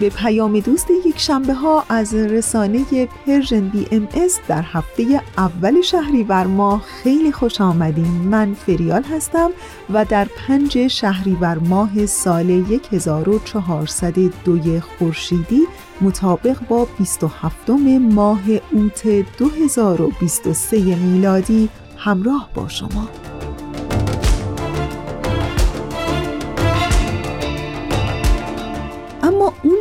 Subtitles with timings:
[0.00, 6.82] به پیام دوست یک شنبه ها از رسانه Persian BMS در هفته اول شهریور ماه
[7.02, 8.06] خیلی خوش آمدین.
[8.06, 9.50] من فریال هستم
[9.92, 15.60] و در پنج شهریور ماه سال 1402 خورشیدی
[16.00, 17.70] مطابق با 27
[18.00, 18.40] ماه
[18.72, 19.06] اوت
[19.38, 23.33] 2023 میلادی همراه با شما.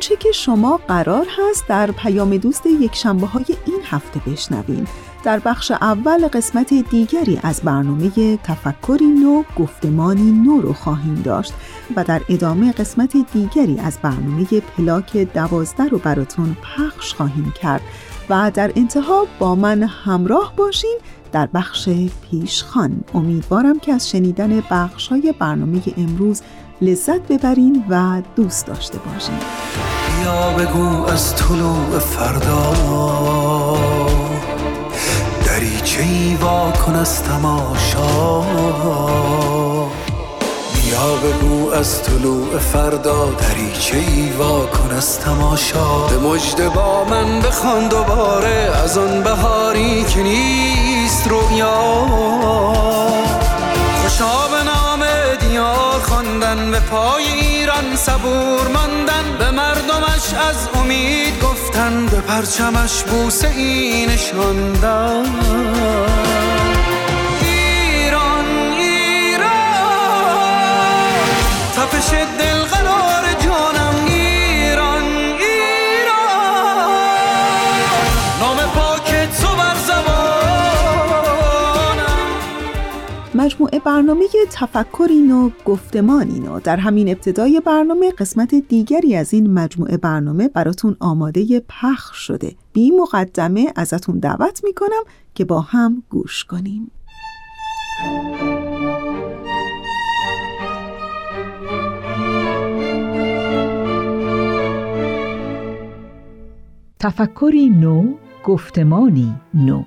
[0.10, 4.88] اونچه که شما قرار هست در پیام دوست یک شنبه های این هفته بشنوین
[5.24, 11.54] در بخش اول قسمت دیگری از برنامه تفکری نو گفتمانی نو رو خواهیم داشت
[11.96, 17.82] و در ادامه قسمت دیگری از برنامه پلاک دوازده رو براتون پخش خواهیم کرد
[18.30, 20.98] و در انتها با من همراه باشین
[21.32, 21.90] در بخش
[22.32, 23.04] پیشخان.
[23.14, 26.42] امیدوارم که از شنیدن بخش های برنامه امروز
[26.84, 29.36] لذت ببرین و دوست داشته باشین.
[30.26, 32.74] یا بگو از طلوع فردا.
[35.46, 38.42] دریچه ای واکن از تماشا؟
[40.76, 43.30] بیا بگو از طلوع فردا.
[43.30, 48.70] دریچه ای واکن از تماشا؟ به مجد با من بخوان دوباره.
[48.84, 52.04] از آن بهاری که نیست رویا
[56.92, 59.38] پای ایران صبور ماندن.
[59.40, 65.26] به مردمش از امید گفتن به پرچمش بوسه ای نشاندن.
[83.54, 89.98] مجموعه برنامه تفکرین و گفتمانین و در همین ابتدای برنامه قسمت دیگری از این مجموعه
[89.98, 92.56] برنامه براتون آماده پخش شده.
[92.74, 95.04] بی مقدمه ازتون دعوت می‌کنم
[95.36, 96.92] که با هم گوش کنیم.
[107.00, 108.14] تفکری نو
[108.46, 109.84] گفتمانی نو.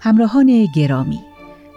[0.00, 1.20] همراهان گرامی.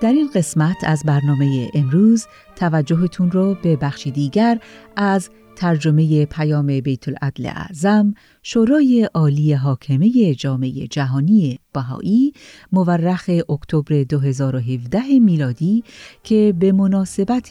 [0.01, 4.59] در این قسمت از برنامه امروز توجهتون رو به بخشی دیگر
[4.95, 8.13] از ترجمه پیام بیت العدل اعظم
[8.43, 12.33] شورای عالی حاکمه جامعه جهانی بهایی
[12.71, 15.83] مورخ اکتبر 2017 میلادی
[16.23, 17.49] که به مناسبت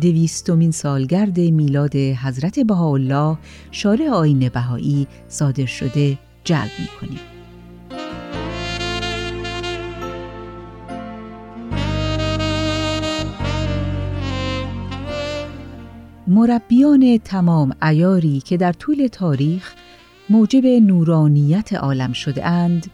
[0.00, 3.38] دویستمین سالگرد میلاد حضرت بهاءالله
[3.70, 6.70] شارع آین بهایی صادر شده جلب
[7.02, 7.39] می
[16.32, 19.74] مربیان تمام ایاری که در طول تاریخ
[20.28, 22.86] موجب نورانیت عالم شده اند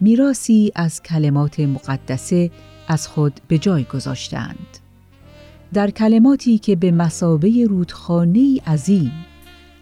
[0.00, 2.50] میراسی از کلمات مقدسه
[2.88, 4.78] از خود به جای گذاشتند.
[5.72, 9.12] در کلماتی که به مسابه رودخانه عظیم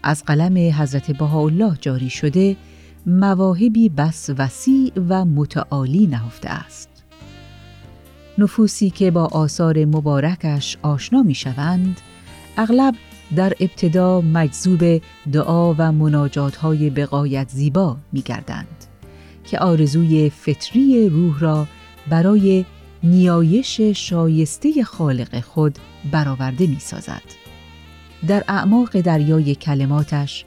[0.03, 2.57] از قلم حضرت بهاءالله جاری شده
[3.05, 6.89] مواهبی بس وسیع و متعالی نهفته است.
[8.37, 12.01] نفوسی که با آثار مبارکش آشنا می شوند
[12.57, 12.95] اغلب
[13.35, 15.01] در ابتدا مجذوب
[15.31, 18.85] دعا و مناجات های بقایت زیبا می گردند
[19.43, 21.67] که آرزوی فطری روح را
[22.09, 22.65] برای
[23.03, 25.79] نیایش شایسته خالق خود
[26.11, 27.21] برآورده می سازد.
[28.27, 30.45] در اعماق دریای کلماتش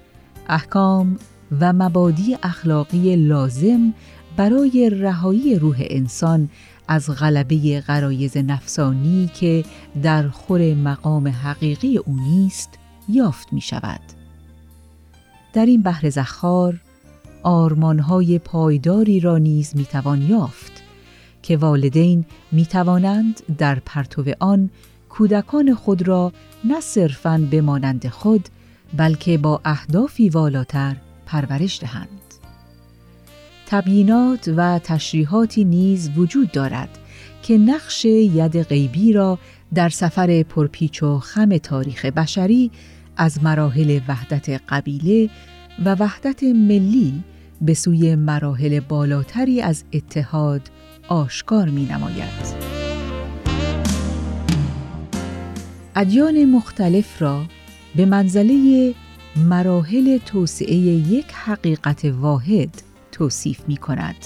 [0.49, 1.19] احکام
[1.61, 3.95] و مبادی اخلاقی لازم
[4.37, 6.49] برای رهایی روح انسان
[6.89, 9.65] از غلبه غرایز نفسانی که
[10.03, 12.71] در خور مقام حقیقی او نیست
[13.09, 14.01] یافت می شود.
[15.53, 16.81] در این بحر زخار
[17.43, 20.83] آرمانهای پایداری را نیز می توان یافت
[21.43, 24.71] که والدین می توانند در پرتو آن
[25.09, 26.33] کودکان خود را
[26.65, 28.49] نه صرفاً به مانند خود
[28.97, 30.97] بلکه با اهدافی والاتر
[31.27, 32.24] پرورش دهند.
[33.75, 36.89] تبیینات و تشریحاتی نیز وجود دارد
[37.43, 39.39] که نقش ید غیبی را
[39.75, 42.71] در سفر پرپیچ و خم تاریخ بشری
[43.17, 45.31] از مراحل وحدت قبیله
[45.85, 47.25] و وحدت ملی
[47.61, 50.63] به سوی مراحل بالاتری از اتحاد
[51.09, 52.75] آشکار می نماید.
[55.97, 57.45] ادیان مختلف را
[57.97, 58.95] به منزله
[59.37, 64.17] مراحل توسعه یک حقیقت واحد توصیف می کند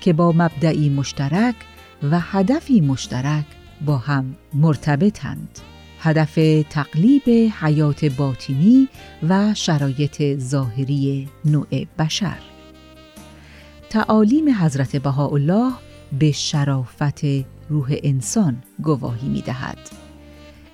[0.00, 1.54] که با مبدعی مشترک
[2.02, 3.44] و هدفی مشترک
[3.86, 5.58] با هم مرتبطند.
[6.00, 6.34] هدف
[6.70, 8.88] تقلیب حیات باطنی
[9.28, 12.38] و شرایط ظاهری نوع بشر.
[13.90, 15.72] تعالیم حضرت بهاءالله
[16.18, 17.24] به شرافت
[17.68, 19.78] روح انسان گواهی می دهد.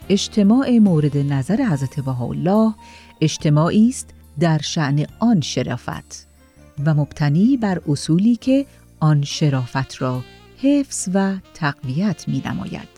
[0.08, 2.74] اجتماع مورد نظر حضرت بهاءالله
[3.20, 4.10] اجتماعی است
[4.40, 6.33] در شعن آن شرافت
[6.86, 8.66] و مبتنی بر اصولی که
[9.00, 10.24] آن شرافت را
[10.62, 12.88] حفظ و تقویت می نماید.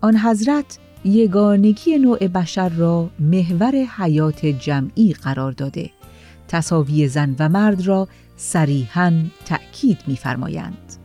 [0.00, 5.90] آن حضرت یگانگی نوع بشر را محور حیات جمعی قرار داده
[6.48, 10.96] تصاوی زن و مرد را صریحا تأکید می‌فرمایند.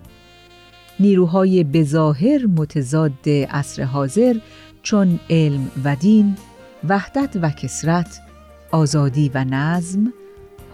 [0.99, 4.35] نیروهای بظاهر متضاد عصر حاضر
[4.83, 6.35] چون علم و دین،
[6.89, 8.19] وحدت و کسرت،
[8.71, 10.13] آزادی و نظم،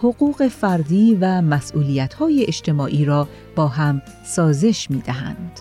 [0.03, 5.59] حقوق فردی و مسئولیت‌های اجتماعی را با هم سازش می‌دهند.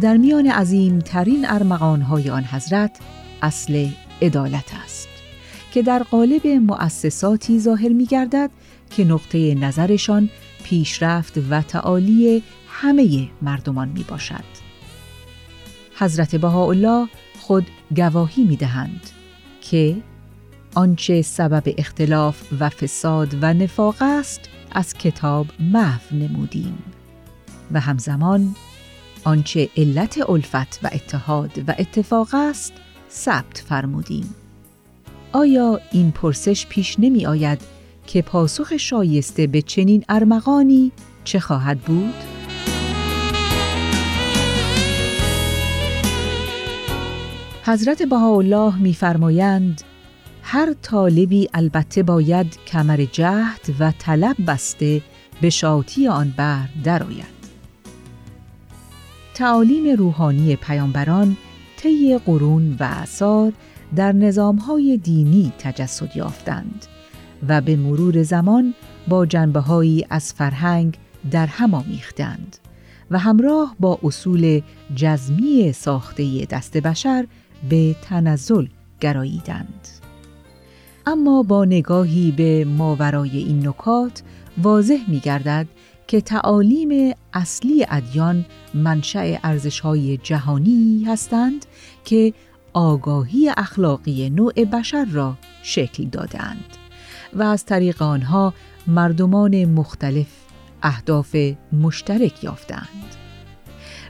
[0.00, 2.98] در میان عظیمترین ارمغانهای آن حضرت
[3.42, 3.88] اصل
[4.22, 5.08] عدالت است
[5.72, 8.50] که در قالب مؤسساتی ظاهر می گردد
[8.90, 10.30] که نقطه نظرشان
[10.64, 14.44] پیشرفت و تعالی همه مردمان می باشد.
[15.98, 17.08] حضرت بهاءالله
[17.40, 17.66] خود
[17.96, 19.00] گواهی می دهند
[19.60, 19.96] که
[20.74, 24.40] آنچه سبب اختلاف و فساد و نفاق است
[24.72, 26.78] از کتاب محو نمودیم
[27.72, 28.54] و همزمان
[29.24, 32.72] آنچه علت الفت و اتحاد و اتفاق است
[33.10, 34.34] ثبت فرمودیم
[35.32, 37.60] آیا این پرسش پیش نمی آید
[38.06, 40.92] که پاسخ شایسته به چنین ارمغانی
[41.24, 42.14] چه خواهد بود؟
[47.64, 49.82] حضرت بهاءالله می‌فرمایند
[50.46, 55.02] هر طالبی البته باید کمر جهد و طلب بسته
[55.40, 57.34] به شاطی آن بر درآید.
[59.34, 61.36] تعالیم روحانی پیامبران
[61.76, 63.52] طی قرون و اعثار
[63.96, 66.86] در نظامهای دینی تجسد یافتند
[67.48, 68.74] و به مرور زمان
[69.08, 70.98] با جنبههایی از فرهنگ
[71.30, 72.56] در هم آمیختند
[73.10, 74.60] و همراه با اصول
[74.94, 77.26] جزمی ساخته دست بشر
[77.68, 78.66] به تنزل
[79.00, 79.88] گراییدند.
[81.06, 84.22] اما با نگاهی به ماورای این نکات
[84.62, 85.66] واضح می گردد
[86.06, 88.44] که تعالیم اصلی ادیان
[88.74, 91.66] منشأ ارزش‌های جهانی هستند
[92.04, 92.32] که
[92.72, 96.76] آگاهی اخلاقی نوع بشر را شکل دادهاند
[97.34, 98.54] و از طریق آنها
[98.86, 100.26] مردمان مختلف
[100.82, 101.36] اهداف
[101.72, 103.16] مشترک یافتند.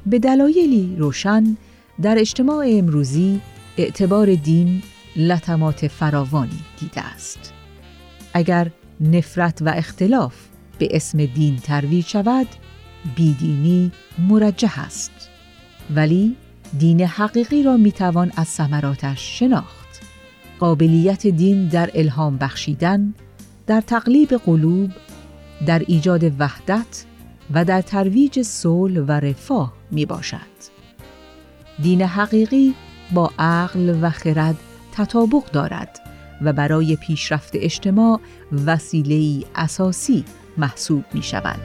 [0.06, 1.56] به دلایلی روشن
[2.02, 3.40] در اجتماع امروزی
[3.78, 4.82] اعتبار دین
[5.16, 7.52] لطمات فراوانی دیده است.
[8.34, 10.34] اگر نفرت و اختلاف
[10.78, 12.46] به اسم دین ترویج شود،
[13.16, 15.30] بیدینی مرجح است.
[15.94, 16.36] ولی
[16.78, 20.00] دین حقیقی را می‌توان از ثمراتش شناخت.
[20.60, 23.14] قابلیت دین در الهام بخشیدن،
[23.66, 24.90] در تقلیب قلوب،
[25.66, 27.04] در ایجاد وحدت
[27.54, 30.54] و در ترویج صلح و رفاه می باشد.
[31.82, 32.74] دین حقیقی
[33.12, 34.56] با عقل و خرد
[34.96, 36.00] تطابق دارد
[36.42, 38.20] و برای پیشرفت اجتماع
[38.66, 40.24] وسیله اساسی
[40.56, 41.60] محسوب می شود.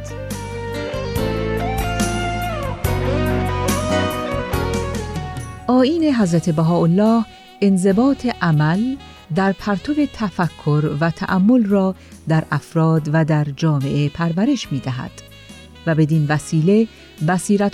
[5.67, 7.25] آین حضرت بهاءالله
[7.61, 8.95] انضباط عمل
[9.35, 11.95] در پرتو تفکر و تأمل را
[12.27, 15.11] در افراد و در جامعه پرورش می دهد
[15.87, 16.87] و بدین وسیله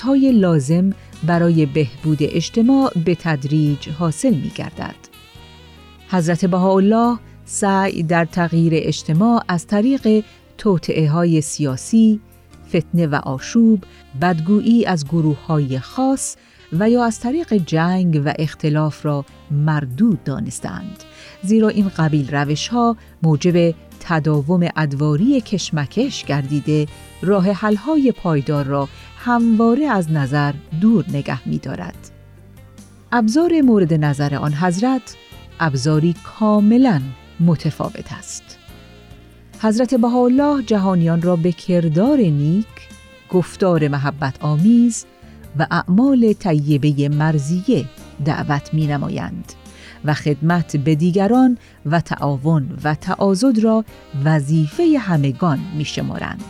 [0.04, 0.94] های لازم
[1.24, 5.15] برای بهبود اجتماع به تدریج حاصل می گردد.
[6.10, 10.24] حضرت بهاءالله سعی در تغییر اجتماع از طریق
[10.58, 12.20] توطعه های سیاسی،
[12.70, 13.84] فتنه و آشوب،
[14.22, 16.36] بدگویی از گروه های خاص
[16.74, 21.04] و یا از طریق جنگ و اختلاف را مردود دانستند
[21.44, 26.88] زیرا این قبیل روش ها موجب تداوم ادواری کشمکش گردیده
[27.22, 32.12] راه حلهای پایدار را همواره از نظر دور نگه می دارد.
[33.12, 35.16] ابزار مورد نظر آن حضرت
[35.60, 37.02] ابزاری کاملا
[37.40, 38.58] متفاوت است.
[39.62, 42.66] حضرت بهاءالله جهانیان را به کردار نیک،
[43.30, 45.06] گفتار محبت آمیز
[45.60, 47.86] و اعمال طیبه مرزیه
[48.26, 49.54] دعوت می نمایند
[50.06, 53.86] و خدمت به دیگران و تعاون و تعاضد را
[54.26, 56.44] وظیفه همگان می شمارند.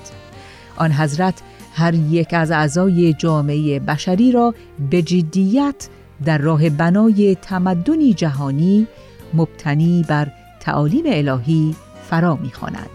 [0.77, 1.41] آن حضرت
[1.73, 4.55] هر یک از اعضای جامعه بشری را
[4.89, 5.87] به جدیت
[6.25, 8.87] در راه بنای تمدنی جهانی
[9.33, 11.75] مبتنی بر تعالیم الهی
[12.09, 12.89] فرا می‌خوانند.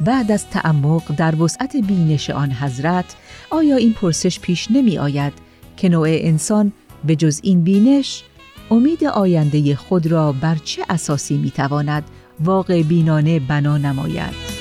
[0.00, 3.16] بعد از تعمق در وسعت بینش آن حضرت
[3.50, 5.32] آیا این پرسش پیش نمی آید
[5.76, 6.72] که نوع انسان
[7.04, 8.22] به جز این بینش
[8.70, 12.04] امید آینده خود را بر چه اساسی می تواند
[12.40, 14.53] واقع بینانه بنا نماید؟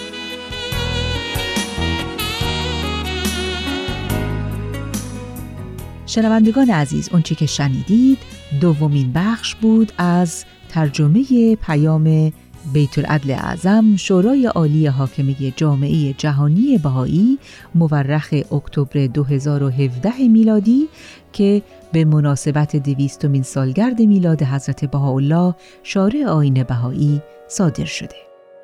[6.14, 8.18] شنوندگان عزیز اونچه که شنیدید
[8.62, 12.34] دومین بخش بود از ترجمه پیام
[12.74, 17.40] بیت العدل اعظم شورای عالی حاکمه جامعه جهانی بهایی
[17.76, 20.88] مورخ اکتبر 2017 میلادی
[21.32, 28.16] که به مناسبت دویستمین سالگرد میلاد حضرت بهاءالله شارع آین بهایی صادر شده.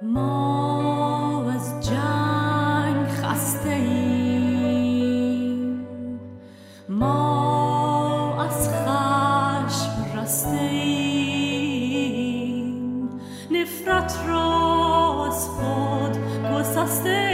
[0.03, 1.43] ما
[16.89, 17.28] stay.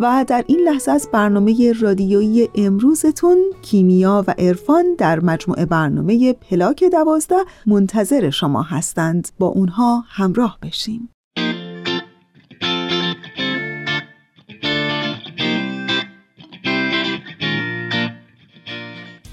[0.00, 6.84] و در این لحظه از برنامه رادیویی امروزتون کیمیا و عرفان در مجموعه برنامه پلاک
[6.84, 9.28] دوازده منتظر شما هستند.
[9.38, 11.08] با اونها همراه بشیم.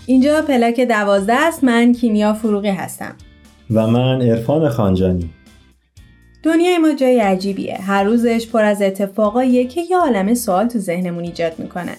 [0.05, 1.63] اینجا پلاک دوازده است.
[1.63, 3.15] من کیمیا فروغی هستم.
[3.71, 5.29] و من عرفان خانجانی.
[6.45, 7.77] دنیای ما جای عجیبیه.
[7.81, 11.91] هر روزش پر از اتفاقاییه که یه عالم سوال تو ذهنمون ایجاد می‌کنه.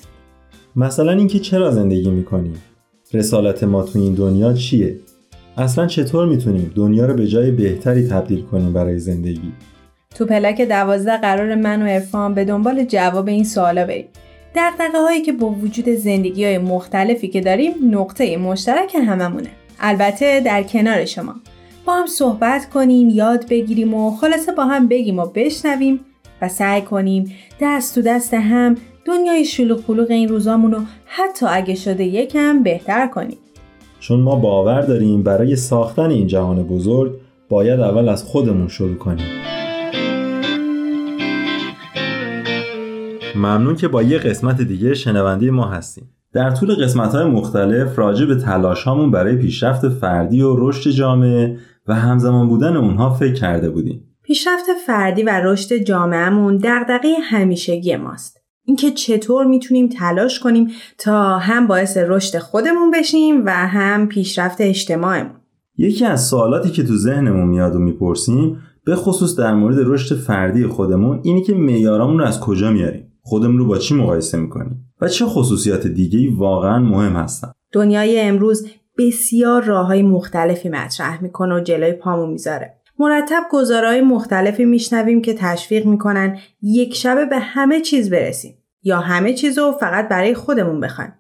[0.77, 2.63] مثلا اینکه چرا زندگی می‌کنیم
[3.15, 4.97] رسالت ما تو این دنیا چیه؟
[5.57, 9.53] اصلا چطور می‌تونیم دنیا رو به جای بهتری تبدیل کنیم برای زندگی؟
[10.15, 14.07] تو پلک دوازده قرار من و ارفان به دنبال جواب این سوالا بریم.
[14.55, 19.51] دقدقه هایی که با وجود زندگی های مختلفی که داریم نقطه مشترک هممونه.
[19.81, 21.35] البته در کنار شما.
[21.87, 26.01] با هم صحبت کنیم یاد بگیریم و خلاصه با هم بگیم و بشنویم
[26.43, 28.75] و سعی کنیم دست تو دست هم
[29.05, 33.39] دنیای شلوغ پلوغ این روزامون رو حتی اگه شده یکم بهتر کنیم.
[34.01, 37.13] چون ما باور داریم برای ساختن این جهان بزرگ
[37.49, 39.27] باید اول از خودمون شروع کنیم.
[43.37, 46.16] ممنون که با یه قسمت دیگه شنونده ما هستیم.
[46.37, 51.59] در طول قسمت های مختلف راجع به تلاش هامون برای پیشرفت فردی و رشد جامعه
[51.87, 54.05] و همزمان بودن اونها فکر کرده بودیم.
[54.23, 58.41] پیشرفت فردی و رشد جامعهمون دغدغه همیشگی ماست.
[58.65, 65.41] اینکه چطور می‌تونیم تلاش کنیم تا هم باعث رشد خودمون بشیم و هم پیشرفت اجتماعمون.
[65.79, 70.67] یکی از سوالاتی که تو ذهنمون میاد و می‌پرسیم به خصوص در مورد رشد فردی
[70.67, 75.09] خودمون اینی که معیارامون رو از کجا میاریم خودمون رو با چی مقایسه می‌کنیم و
[75.09, 78.69] چه خصوصیات دیگه واقعا مهم هستن؟ دنیای امروز
[78.99, 82.75] بسیار راه های مختلفی مطرح می‌کنه و جلوی پامون می‌ذاره.
[82.99, 88.59] مرتب گزارهای مختلفی میشنویم که تشویق می‌کنن یک شبه به همه چیز برسیم.
[88.83, 91.13] یا همه چیز رو فقط برای خودمون بخوایم.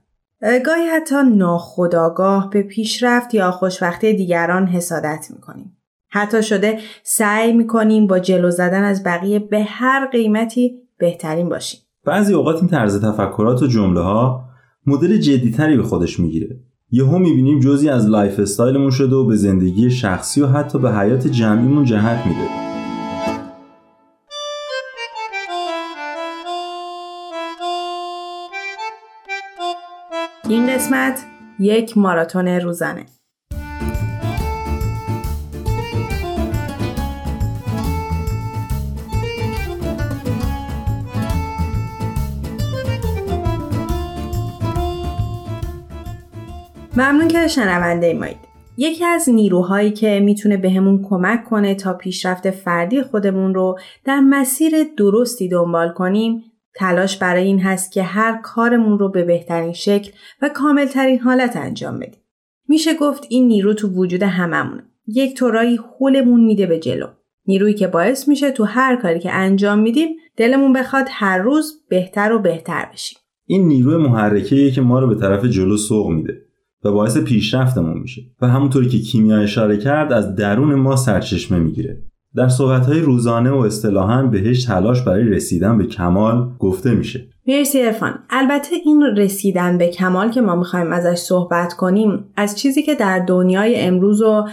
[0.42, 5.76] گاهی حتی ناخداگاه به پیشرفت یا خوشبختی دیگران حسادت می‌کنیم.
[6.08, 11.80] حتی شده سعی می‌کنیم با جلو زدن از بقیه به هر قیمتی بهترین باشیم.
[12.06, 14.44] بعضی اوقات این طرز تفکرات و جمله ها
[14.86, 16.60] مدل جدیتری به خودش می‌گیره.
[16.90, 21.26] یهو می‌بینیم جزی از lifestyle مون شده و به زندگی شخصی و حتی به حیات
[21.26, 22.48] جمعیمون جهت میده.
[30.48, 31.26] این قسمت
[31.58, 33.06] یک ماراتون روزانه.
[46.99, 48.37] ممنون که شنونده مایید.
[48.76, 54.73] یکی از نیروهایی که می‌تونه بهمون کمک کنه تا پیشرفت فردی خودمون رو در مسیر
[54.97, 56.43] درستی دنبال کنیم
[56.75, 60.11] تلاش برای این هست که هر کارمون رو به بهترین شکل
[60.43, 62.21] و کاملترین حالت انجام بدیم.
[62.69, 64.83] میشه گفت این نیرو تو وجود هممونه.
[65.07, 67.07] یک طورایی حولمون میده به جلو.
[67.47, 72.33] نیرویی که باعث میشه تو هر کاری که انجام میدیم دلمون بخواد هر روز بهتر
[72.33, 73.19] و بهتر بشیم.
[73.47, 76.46] این نیروی محرکه که ما رو به طرف جلو سوق میده.
[76.87, 82.02] و باعث پیشرفتمون میشه و همونطوری که کیمیا اشاره کرد از درون ما سرچشمه می‌گیره.
[82.37, 87.28] در صحبتهای روزانه و اصطلاحا بهش تلاش برای رسیدن به کمال گفته میشه.
[87.49, 88.19] مرسی ارفان.
[88.30, 93.25] البته این رسیدن به کمال که ما می‌خوایم ازش صحبت کنیم از چیزی که در
[93.28, 94.45] دنیای امروز و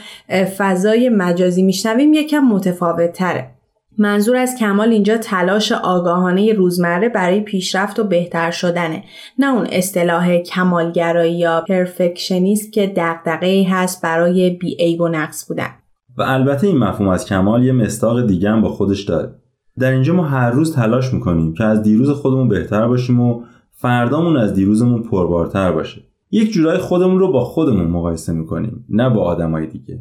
[0.58, 3.53] فضای مجازی میشنویم یکم متفاوت تره
[3.98, 9.04] منظور از کمال اینجا تلاش آگاهانه روزمره برای پیشرفت و بهتر شدنه.
[9.40, 15.70] نه اون اصطلاح کمالگرایی یا پرفکشنیست که دقدقه هست برای بیعیب و نقص بودن.
[16.18, 19.36] و البته این مفهوم از کمال یه مستاق دیگه هم با خودش داره.
[19.80, 24.38] در اینجا ما هر روز تلاش می‌کنیم که از دیروز خودمون بهتر باشیم و فردامون
[24.38, 26.02] از دیروزمون پربارتر باشه.
[26.32, 30.00] یک جورای خودمون رو با خودمون مقایسه می‌کنیم نه با آدمای دیگه.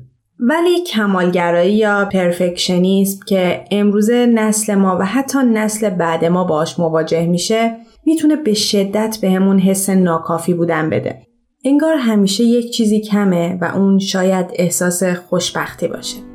[0.48, 7.26] ولی کمالگرایی یا پرفکشنیسم که امروزه نسل ما و حتی نسل بعد ما باش مواجه
[7.26, 7.76] میشه
[8.06, 9.28] می‌تونه به شدت به
[9.58, 11.26] حس ناکافی بودن بده.
[11.64, 16.31] انگار همیشه یک چیزی کمه و اون شاید احساس خوشبختی باشه.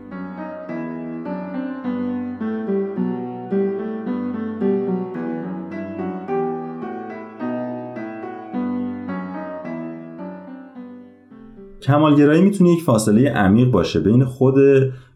[11.88, 14.56] کمالگرایی می‌تونه یک فاصله عمیق باشه بین خود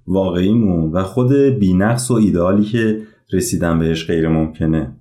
[0.08, 3.02] واقعیمون و خود بینقص و ایدئالی که
[3.34, 4.96] رسیدن بهش غیر ممکنه.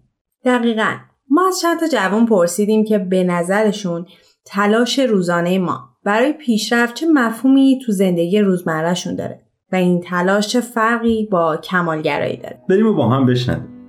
[0.44, 0.94] دقیقا.
[1.30, 4.06] ما از چند تا جوان پرسیدیم که به نظرشون
[4.44, 9.40] تلاش روزانه ما برای پیشرفت چه مفهومی تو زندگی روزمرهشون داره
[9.72, 13.79] و این تلاش چه فرقی با کمالگرایی داره؟ بریم و با هم بشنویم.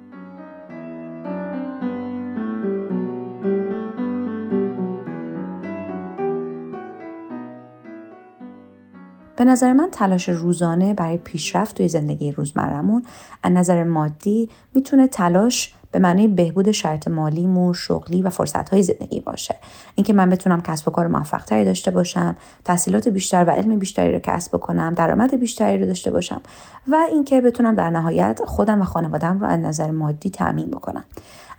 [9.41, 13.03] به نظر من تلاش روزانه برای پیشرفت توی زندگی روزمرهمون
[13.43, 19.55] از نظر مادی می‌تونه تلاش به معنی بهبود شرط مالیمون شغلی و فرصتهای زندگی باشه.
[19.95, 24.19] اینکه من بتونم کسب و کار موفقتری داشته باشم تحصیلات بیشتر و علم بیشتری رو
[24.19, 26.41] کسب بکنم درآمد بیشتری رو داشته باشم
[26.87, 31.03] و اینکه بتونم در نهایت خودم و خانوادم رو از نظر مادی تأمین بکنم.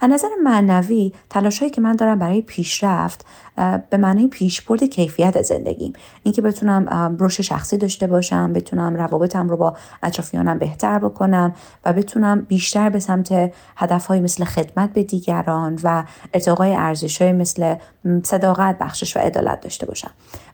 [0.02, 3.24] از نظر معنوی تلاش هایی که من دارم برای پیشرفت
[3.90, 5.92] به معنی پیشبرد کیفیت زندگیم.
[6.22, 12.40] اینکه بتونم رشد شخصی داشته باشم بتونم روابطم رو با اطرافیانم بهتر بکنم و بتونم
[12.40, 17.74] بیشتر به سمت هدفهایی مثل خدمت به دیگران و ارتقای ارزشهای مثل
[18.22, 20.10] صداقت بخشش و عدالت داشته باشم.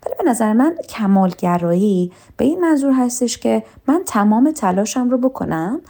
[0.07, 5.81] ولی به نظر من کمالگرایی به این منظور هستش که من تمام تلاشم رو بکنم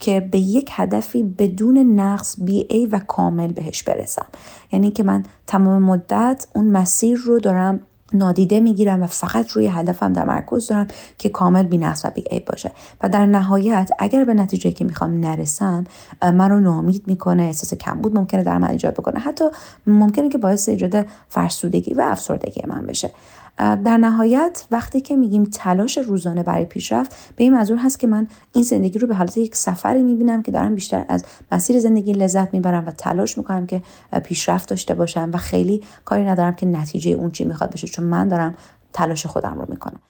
[0.00, 4.26] که به یک هدفی بدون نقص بی ای و کامل بهش برسم.
[4.72, 7.80] یعنی که من تمام مدت اون مسیر رو دارم
[8.12, 10.86] نادیده می‌گیرم و فقط روی هدفم تمرکز دارم
[11.18, 12.72] که کامل بینقص و بیعیب باشه.
[13.02, 15.84] و در نهایت اگر به نتیجه که می‌خوام نرسم
[16.22, 19.20] من رو ناامید می‌کنه احساس کمبود ممکنه در من ایجاد بکنه.
[19.20, 19.44] حتی
[19.86, 23.10] ممکنه که باعث ایجاد فرسودگی و افسردگی من بشه.
[23.58, 28.26] در نهایت وقتی که میگیم تلاش روزانه برای پیشرفت به این منظور هست که من
[28.52, 32.54] این زندگی رو به حالت یک سفری می‌بینم که دارم بیشتر از مسیر زندگی لذت
[32.54, 33.82] می‌برم و تلاش می‌کنم که
[34.24, 38.28] پیشرفت داشته باشم و خیلی کاری ندارم که نتیجه اون چی می‌خواد بشه چون من
[38.28, 38.54] دارم
[38.92, 40.00] تلاش خودم رو می‌کنم.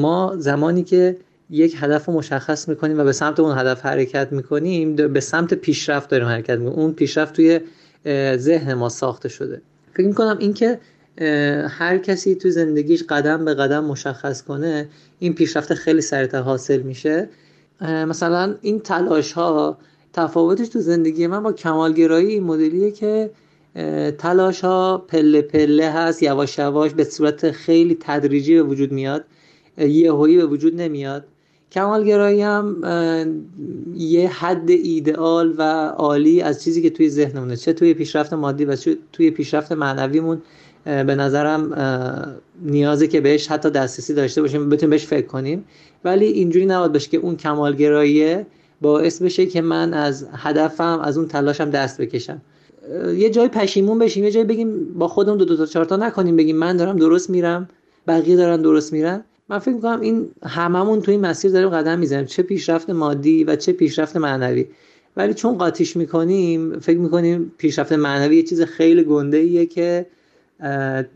[0.00, 1.16] ما زمانی که
[1.50, 6.10] یک هدف رو مشخص می‌کنیم و به سمت اون هدف حرکت می‌کنیم به سمت پیشرفت
[6.10, 6.78] داریم حرکت می‌کنیم.
[6.78, 7.60] اون پیشرفت توی
[8.36, 9.62] ذهن ما ساخته شده.
[9.94, 10.80] فکر می‌کنم اینکه
[11.68, 17.28] هر کسی تو زندگیش قدم به قدم مشخص کنه این پیشرفت خیلی سریعتر حاصل میشه.
[17.80, 19.78] مثلا این تلاش ها
[20.12, 23.30] تفاوتش تو زندگی من با کمالگرایی این مدلیه که
[24.18, 29.24] تلاش ها پله پله هست یواش یواش به صورت خیلی تدریجی به وجود میاد
[29.78, 31.24] یهویی به وجود نمیاد.
[31.72, 32.76] کمالگرایی هم
[33.94, 38.76] یه حد ایدئال و عالی از چیزی که توی ذهنمونه چه توی پیشرفت مادی و
[38.76, 40.42] چه توی پیشرفت معنویمون
[40.84, 41.74] به نظرم
[42.62, 45.64] نیازه که بهش حتی دسترسی داشته باشیم بتونیم بهش فکر کنیم.
[46.04, 48.46] ولی اینجوری نباید باشه که اون کمالگراییه
[48.80, 52.42] باعث بشه که من از هدفم از اون تلاشم دست بکشم.
[53.16, 56.36] یه جای پشیمون بشیم یه جای بگیم با خودمون دو, دو تا چهار تا نکنیم
[56.36, 57.68] بگیم من دارم درست میرم
[58.08, 59.24] بقیه دارن درست میرن.
[59.48, 62.26] من فکر می‌کنم این هممون تو این مسیر داریم قدم می‌زنیم.
[62.26, 64.66] چه پیشرفت مادی و چه پیشرفت معنوی.
[65.16, 70.06] ولی چون قاطیش می‌کنیم فکر می‌کنیم پیشرفت معنوی یه چیز خیلی گنده ایه که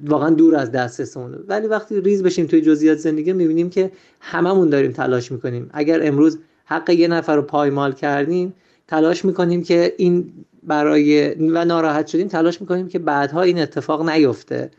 [0.06, 4.92] واقعا دور از دسترسمونه ولی وقتی ریز بشیم توی جزئیات زندگی می‌بینیم که هممون داریم
[4.92, 5.70] تلاش می‌کنیم.
[5.72, 8.54] اگر امروز حق یه نفر رو پایمال کردیم
[8.88, 14.70] تلاش می‌کنیم که این برای و ناراحت شدیم تلاش می‌کنیم که بعدها این اتفاق نیفته.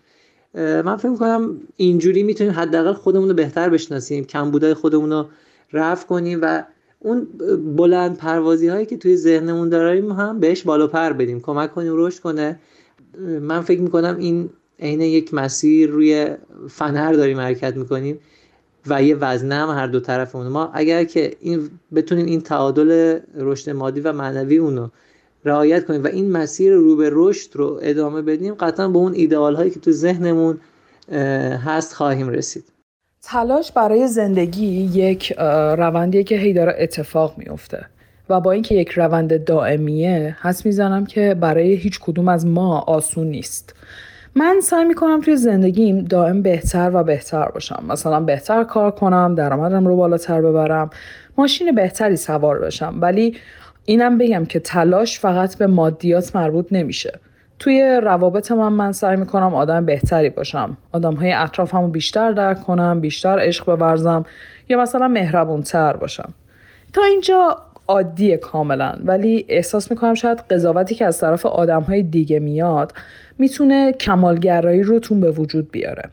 [0.53, 5.25] من فکر می‌کنم اینجوری می‌تونیم حداقل خودمون رو بهتر بشناسیم کمبودهای خودمون رو
[5.73, 6.63] رفع کنیم و
[6.99, 7.27] اون
[7.75, 12.19] بلند پروازی هایی که توی ذهنمون داریم هم بهش بالا پر بدیم کمک کنیم رشد
[12.19, 12.59] کنه.
[13.41, 16.27] من فکر می‌کنم این عین یک مسیر روی
[16.69, 18.19] فنر داریم حرکت می‌کنیم
[18.87, 23.69] و یه وزنه هم هر دو طرفمون ما اگر که این بتونیم این تعادل رشد
[23.69, 24.87] مادی و معنوی اونو
[25.45, 29.55] رعایت کنیم و این مسیر رو به رشد رو ادامه بدیم قطعا به اون ایدئال
[29.55, 30.59] هایی که تو ذهنمون
[31.65, 32.63] هست خواهیم رسید.
[33.21, 35.33] تلاش برای زندگی یک
[35.77, 37.85] روندیه که هی داره اتفاق میفته
[38.29, 43.27] و با اینکه یک روند دائمیه حس می‌زنم که برای هیچ کدوم از ما آسون
[43.27, 43.75] نیست.
[44.35, 47.83] من سعی می‌کنم توی زندگیم دائم بهتر و بهتر باشم.
[47.89, 50.89] مثلا بهتر کار کنم درآمدم رو بالاتر ببرم
[51.37, 52.95] ماشین بهتری سوار بشم.
[53.01, 53.37] ولی
[53.85, 57.19] اینم بگم که تلاش فقط به مادیات مربوط نمیشه.
[57.59, 60.77] توی روابط من من سعی می‌کنم آدم بهتری باشم.
[60.91, 64.25] آدم های اطرافمو بیشتر درک کنم بیشتر عشق بورزم
[64.69, 66.33] یا مثلا مهربونتر باشم.
[66.93, 67.57] تا اینجا
[67.89, 68.95] عادیه کاملا.
[69.03, 72.93] ولی احساس می‌کنم شاید قضاوتی که از طرف آدم های دیگه میاد
[73.37, 76.03] می‌تونه کمالگرایی رو تون به وجود بیاره.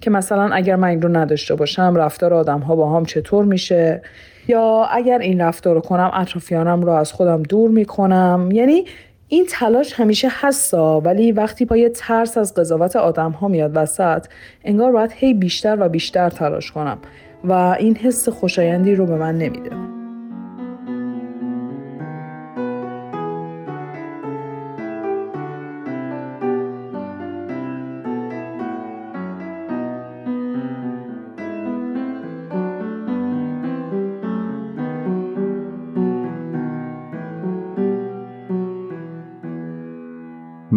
[0.00, 4.02] که مثلا اگر من این رو نداشته باشم رفتار آدم ها با هم چطور میشه؟
[4.48, 8.84] یا اگر این رفتار رو کنم اطرافیانم رو از خودم دور می‌کنم؟ یعنی
[9.28, 14.26] این تلاش همیشه هستا ولی وقتی با ترس از قضاوت آدم ها میاد وسط
[14.64, 16.98] انگار باید هی بیشتر و بیشتر تلاش کنم.
[17.44, 19.99] و این حس خوشایندی رو به من نمیده.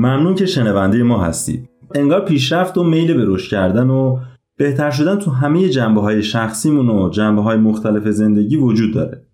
[0.03, 1.69] ممنون که شنونده ما هستید.
[1.95, 4.19] انگار پیشرفت و میل به رشد کردن و
[4.57, 9.25] بهتر شدن تو همه جنبه های شخصیمون و جنبه های مختلف زندگی وجود داره.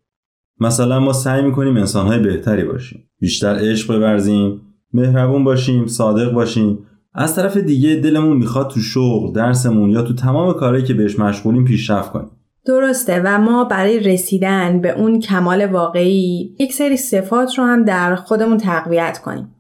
[0.59, 3.03] مثلا ما سعی می‌کنیم انسان های بهتری باشیم.
[3.19, 4.61] بیشتر عشق بورزیم
[4.93, 6.79] مهربون باشیم صادق باشیم.
[7.13, 11.65] از طرف دیگه دلمون می‌خواد تو شغل درسمون یا تو تمام کارهایی که بهش مشغولیم
[11.65, 12.29] پیشرفت کنیم.
[12.65, 18.15] درسته و ما برای رسیدن به اون کمال واقعی یک سری صفات رو هم در
[18.15, 19.55] خودمون تقویت کنیم.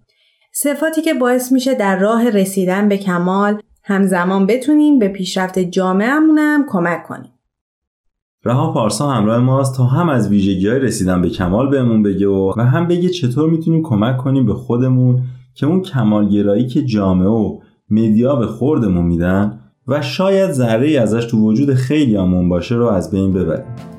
[0.61, 7.03] صفاتی که باعث میشه در راه رسیدن به کمال همزمان بتونیم به پیشرفت جامعهمونم کمک
[7.03, 7.31] کنیم.
[8.45, 12.53] رها پارسا همراه ماست تا هم از ویژگی های رسیدن به کمال بهمون بگه و
[12.57, 15.21] هم بگه چطور می‌تونیم کمک کنیم به خودمون
[15.55, 21.37] که اون کمالگرایی که جامعه و مدیا به خوردمون میدن و شاید ذره ازش تو
[21.37, 23.98] وجود خیلی آمون باشه رو از بین ببریم.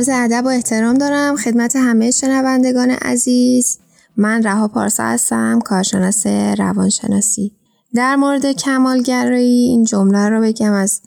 [0.00, 3.78] عرض ادب و احترام دارم خدمت همه شنوندگان عزیز.
[4.16, 6.26] من رها پارسا هستم کارشناس
[6.58, 7.52] روانشناسی.
[7.94, 11.00] در مورد کمالگرایی این جمله رو بگم از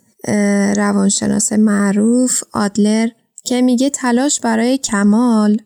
[0.78, 3.08] روانشناس معروف آدلر
[3.44, 5.58] که میگه تلاش برای کمال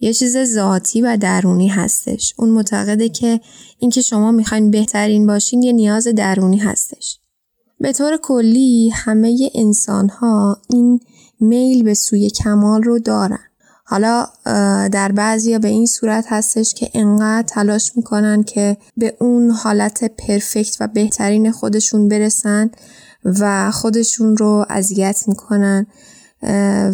[0.00, 2.34] یه چیز ذاتی و درونی هستش.
[2.36, 3.40] اون معتقده که
[3.78, 7.20] اینکه شما می‌خواین بهترین باشین یه نیاز درونی هستش.
[7.80, 11.00] به طور کلی همه انسان ها این
[11.40, 13.38] میل به سوی کمال رو دارن
[13.88, 14.26] حالا
[14.92, 20.76] در بعضی به این صورت هستش که انقدر تلاش می‌کنن که به اون حالت پرفکت
[20.80, 22.70] و بهترین خودشون برسن
[23.24, 25.86] و خودشون رو اذیت می‌کنن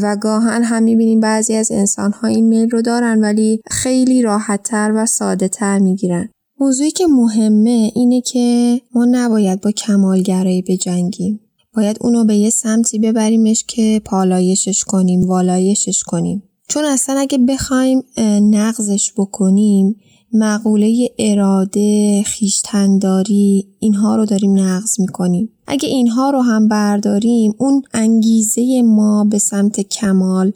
[0.03, 4.93] و گاهن هم می‌بینیم بعضی از انسان ها این میل رو دارن ولی خیلی راحتتر
[4.95, 6.29] و ساده تر می‌گیرن.
[6.61, 11.41] موضوعی که مهمه اینه که ما نباید با کمالگرایی بجنگیم.
[11.77, 16.43] باید اونو به یه سمتی ببریمش که پالایشش کنیم، والایشش کنیم.
[16.69, 18.03] چون اصلا اگه بخوایم
[18.41, 19.97] نقضش بکنیم
[20.33, 25.49] مقوله اراده، خیشتنداری اینها رو داریم نقض می‌کنیم.
[25.67, 30.53] اگه اینها رو هم برداریم اون انگیزه ما به سمت کمال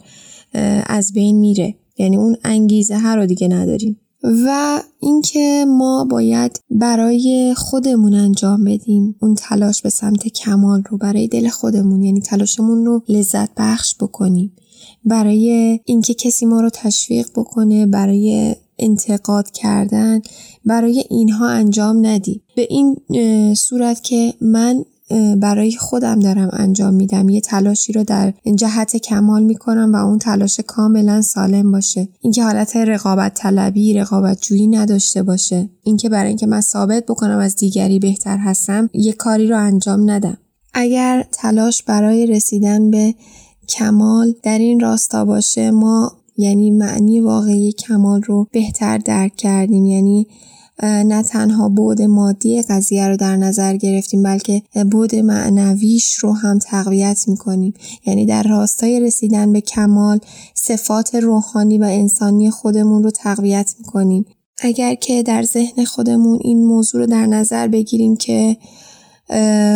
[0.87, 1.75] از بین میره.
[1.99, 4.01] یعنی اون انگیزه ها رو دیگه نداریم.
[4.23, 11.29] و اینکه ما باید برای خودمون انجام بدیم اون تلاش به سمت کمال رو برای
[11.29, 14.57] دل خودمون یعنی تلاشمون رو لذت بخش بکنیم.
[15.05, 20.21] برای اینکه کسی ما رو تشویق بکنه برای انتقاد کردن
[20.65, 22.97] برای اینها انجام ندی به این
[23.55, 24.85] صورت که من
[25.37, 27.29] برای خودم دارم انجام میدم.
[27.29, 32.09] یه تلاشی رو در جهت کمال می‌کنم و اون تلاش کاملا سالم باشه.
[32.21, 35.71] اینکه حالت رقابت طلبی رقابت جویی نداشته باشه.
[35.83, 40.37] اینکه برای اینکه من ثابت بکنم از دیگری بهتر هستم یه کاری رو انجام ندم.
[40.75, 43.14] اگر تلاش برای رسیدن به
[43.69, 49.85] کمال در این راستا باشه ما یعنی معنی واقعی کمال رو بهتر درک کردیم.
[49.85, 50.27] یعنی
[50.83, 57.25] نه تنها بود مادی قضیه رو در نظر گرفتیم بلکه بود معنویش رو هم تقویت
[57.29, 57.75] می‌کنیم.
[58.07, 60.21] یعنی در راستای رسیدن به کمال
[60.55, 64.27] صفات روحانی و انسانی خودمون رو تقویت می‌کنیم.
[64.59, 68.57] اگر که در ذهن خودمون این موضوع رو در نظر بگیریم که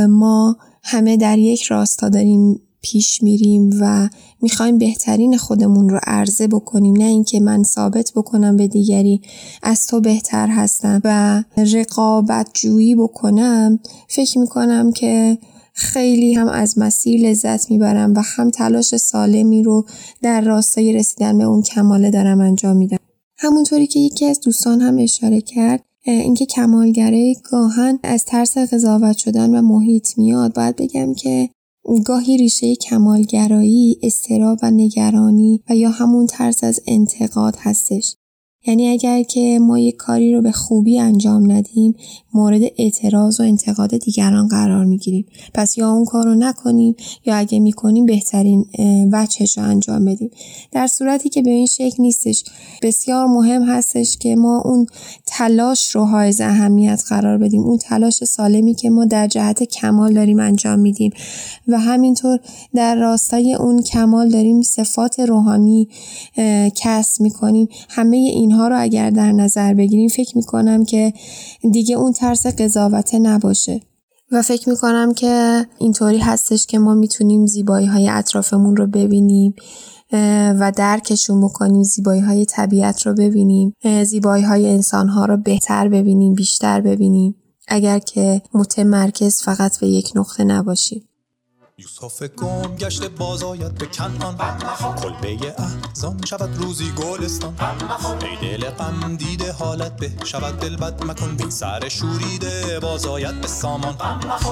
[0.08, 4.08] ما همه در یک راستا داریم پیش میریم و
[4.42, 9.20] می‌خوایم بهترین خودمون رو عرضه بکنیم نه اینکه من ثابت بکنم به دیگری
[9.62, 13.78] از تو بهتر هستم و رقابت جویی بکنم.
[14.08, 15.38] فکر می‌کنم که
[15.72, 19.86] خیلی هم از مسیر لذت می‌برم و هم تلاش سالمی رو
[20.22, 22.98] در راستای رسیدن به اون کماله دارم انجام میدم.
[23.38, 29.54] همونطوری که یکی از دوستان هم اشاره کرد اینکه کمالگره گاهن از ترس قضاوت شدن
[29.54, 30.54] و محیط میاد.
[30.54, 31.50] باید بگم که
[32.06, 38.16] گاهی ریشه کمالگرایی، استراب و نگرانی و یا همون ترس از انتقاد هستش.
[38.66, 41.94] یعنی اگر که ما یک کاری رو به خوبی انجام ندیم
[42.34, 45.26] مورد اعتراض و انتقاد دیگران قرار می‌گیریم.
[45.54, 46.96] پس یا اون کار رو نکنیم
[47.26, 48.64] یا اگه می‌کنیم بهترین
[49.12, 50.30] وجهش رو انجام بدیم.
[50.72, 52.44] در صورتی که به این شکل نیستش.
[52.82, 54.86] بسیار مهم هستش که ما اون
[55.26, 57.62] تلاش رو های اهمیت قرار بدیم.
[57.62, 61.12] اون تلاش سالمی که ما در جهت کمال داریم انجام میدیم.
[61.68, 62.38] و همینطور
[62.74, 65.88] در راستای اون کمال داریم صفات روحانی
[66.74, 67.68] کسب می‌کنیم.
[67.88, 68.16] همه
[68.50, 71.12] اینها رو اگر در نظر بگیریم فکر می‌کنم که
[71.72, 73.80] دیگه اون ترس قضاوته نباشه.
[74.32, 79.54] و فکر می‌کنم که اینطوری هستش که ما می‌تونیم زیبایی های اطرافمون رو ببینیم
[80.60, 83.72] و درکشون بکنیم زیبایی های طبیعت رو ببینیم
[84.04, 87.34] زیبایی های انسان ها رو بهتر ببینیم بیشتر ببینیم.
[87.68, 91.02] اگر که متمرکز فقط به یک نقطه نباشیم.
[91.80, 94.36] یوسف گم گشته باز آید به کنان
[95.02, 97.54] کلبه احزان شود روزی گلستان.
[98.42, 101.36] ای دل غم دیده حالت به شود دل بد مکن.
[101.36, 103.96] بین سر شوریده باز آید به سامان.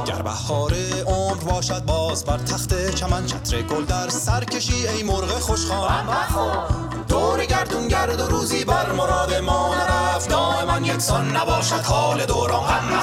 [0.07, 0.75] گر بهار
[1.07, 3.27] عمر باشد باز بر تخت چمن.
[3.27, 6.07] چتر گل در سر کشی ای مرغ خوشخوان
[7.09, 10.29] دور گردون گرد و روزی بر مراد ما نرفت.
[10.29, 12.61] دائما یکسان نباشد حال دوران.
[12.61, 13.03] غم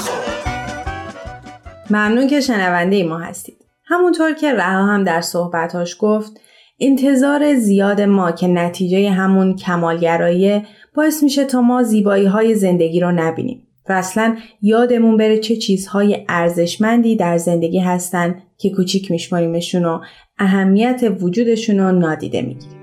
[1.89, 3.64] ممنون که شنونده ما هستید.
[3.87, 6.39] همونطور که رها هم در صحبتاش گفت
[6.79, 10.61] انتظار زیاد ما که نتیجه همون کمالگرایی
[10.95, 16.25] باعث میشه تا ما زیبایی های زندگی رو نبینیم و اصلا یادمون بره چه چیزهای
[16.29, 19.99] ارزشمندی در زندگی هستن که کوچیک میشماریمشون و
[20.37, 22.79] اهمیت وجودشون رو نادیده می‌گیریم.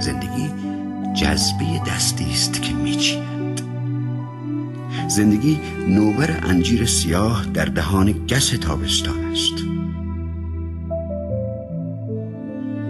[0.00, 0.50] زندگی
[1.14, 3.37] جذبه دستی است که میچیند.
[5.08, 9.64] زندگی نوبر انجیر سیاه در دهان گس تابستان است.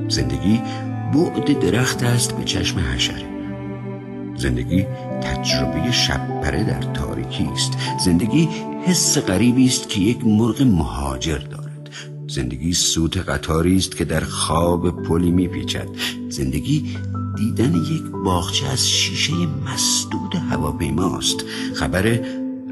[0.08, 0.60] زندگی
[1.14, 3.28] بعد درخت است به چشم حشره
[4.38, 4.86] زندگی
[5.22, 7.72] تجربه شبپره در تاریکی است.
[8.04, 8.48] زندگی
[8.86, 11.90] حس غریبی است که یک مرغ مهاجر دارد.
[12.28, 15.88] زندگی سوت قطاری است که در خواب پلی میپیچد.
[16.28, 16.96] زندگی
[17.38, 19.32] دیدن یک باغچه از شیشه
[19.66, 21.44] مسدود هواپیماست.
[21.74, 22.20] خبر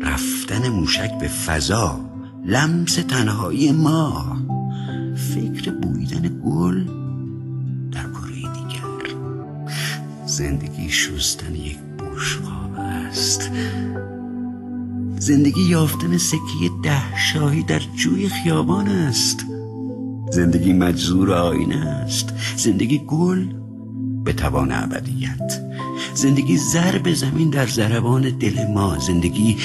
[0.02, 2.00] رفتن موشک به فضا
[2.44, 4.36] لمس تنهایی ما.
[5.16, 6.84] فکر بویدن گل
[7.92, 9.16] در کره دیگر.
[10.26, 13.50] زندگی شستن یک بشقاب است.
[15.18, 19.44] زندگی یافتن سکه ده شاهی در جوی خیابان است.
[20.30, 22.32] زندگی مجزور آینه است.
[22.56, 23.65] زندگی گل
[24.26, 25.60] به توان ابدیت.
[26.14, 28.98] زندگی ضرب زمین در ضربان دل ما.
[28.98, 29.56] زندگی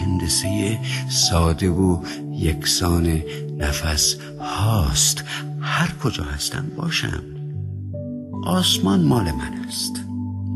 [0.00, 2.02] هندسه ساده و
[2.32, 3.22] یکسان
[3.58, 5.24] نفس هاست.
[5.60, 7.22] هر کجا هستم باشم.
[8.44, 9.92] آسمان مال من است.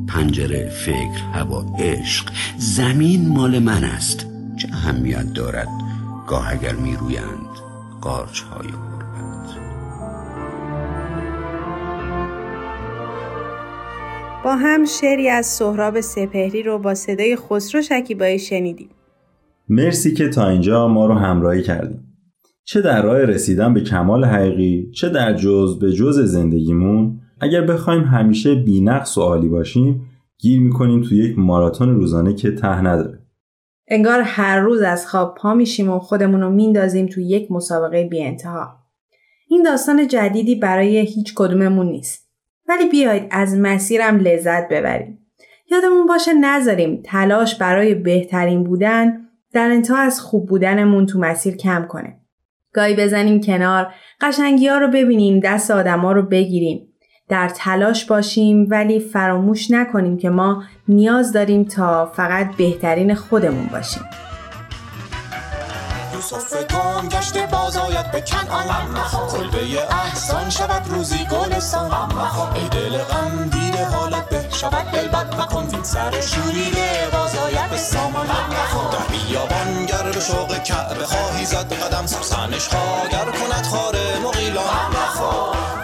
[0.09, 2.27] پنجره فکر هوا عشق
[2.59, 4.27] زمین مال من است.
[4.57, 5.69] چه اهمیت دارد
[6.27, 7.51] گاه اگر می رویند
[8.01, 8.90] قارچ های
[14.45, 18.91] با هم شعری از سهراب سپهری رو با صدای خسرو شکیبایی شنیدیم
[19.69, 22.07] مرسی که تا اینجا ما رو همراهی کردیم
[22.65, 28.03] چه در راه رسیدن به کمال حقیقی چه در جز به جز زندگیمون اگر بخوایم
[28.03, 30.07] همیشه بینقص و عالی باشیم
[30.39, 33.19] گیر می‌کنیم تو یک ماراتون روزانه که ته نداره
[33.89, 38.23] انگار هر روز از خواب پا میشیم و خودمون رو میندازیم تو یک مسابقه بی
[38.23, 38.77] انتها.
[39.49, 42.30] این داستان جدیدی برای هیچ کدوممون نیست.
[42.71, 45.19] ولی بیایید از مسیرم لذت ببریم.
[45.71, 51.87] یادمون باشه نذاریم تلاش برای بهترین بودن در انتها از خوب بودنمون تو مسیر کم
[51.89, 52.21] کنه.
[52.73, 56.87] گاهی بزنیم کنار، قشنگی ها رو ببینیم، دست آدما رو بگیریم.
[57.29, 64.03] در تلاش باشیم ولی فراموش نکنیم که ما نیاز داریم تا فقط بهترین خودمون باشیم.
[66.21, 68.95] یوسف گم گشته باز آید به کنعان
[69.31, 69.59] کلبه
[70.05, 71.17] احسان شود روزی
[71.61, 71.91] گلستان
[72.55, 75.67] ای دل غم دیده حالت به شود دل بد مکن.
[75.73, 78.27] وین سر شوریده باز آید به سامان.
[78.27, 81.73] در بیابان گر به شوق کعبه خواهی زد.
[81.73, 83.95] قدم سرسنش ها گر کند خار
[84.25, 84.91] مغیلان.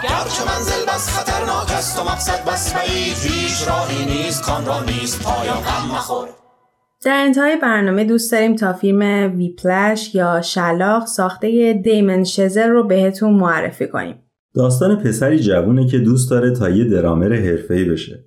[0.03, 3.17] گرچه منزل بس خطرناک است و مقصد بس بعید.
[3.17, 6.29] هیچ راهی نیست کان را نیست پایان غم مخور.
[7.05, 13.35] در انتهای برنامه دوست داریم تا فیلم ویپلش یا شلاق ساخته دیمن شزر رو بهتون
[13.35, 14.26] معرفی کنیم.
[14.57, 18.25] داستان پسری جوونه که دوست داره تا یه درامر حرفه‌ای بشه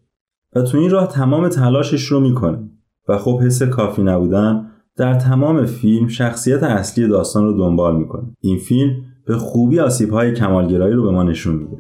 [0.56, 2.70] و تو این راه تمام تلاشش رو می‌کنه
[3.08, 8.36] و خب حس کافی نبودن در تمام فیلم شخصیت اصلی داستان رو دنبال می‌کنه.
[8.42, 8.92] این فیلم
[9.28, 11.78] به خوبی آسیب‌های کمالگرایی رو به ما نشون میده.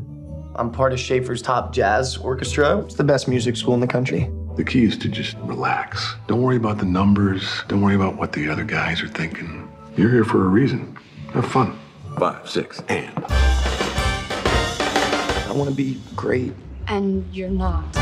[0.55, 2.83] I'm part of Schaefer's top jazz orchestra.
[2.87, 4.21] It's the best music school in the country.
[4.55, 5.89] The key is to just relax.
[6.27, 7.43] Don't worry about the numbers.
[7.69, 9.49] Don't worry about what the other guys are thinking.
[9.97, 10.81] You're here for a reason.
[11.35, 11.69] Have fun.
[12.23, 12.67] Five, six,
[12.99, 13.78] and.
[15.49, 16.53] I want to be great.
[16.87, 17.97] And you're not.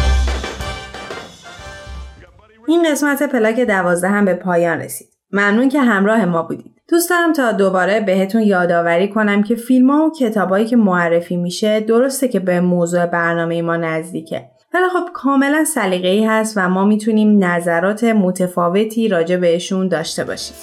[2.68, 5.08] این قسمت پلاک دوازده هم به پایان رسید.
[5.32, 6.72] ممنون که همراه ما بودید.
[6.90, 11.80] دوست دارم تا دوباره بهتون یادآوری کنم که فیلم ها و کتابایی که معرفی میشه
[11.80, 14.46] درسته که به موضوع برنامه ما نزدیکه.
[14.74, 20.56] ولی خب کاملا سلیقه‌ای هست و ما می‌تونیم نظرات متفاوتی راجع بهشون داشته باشیم.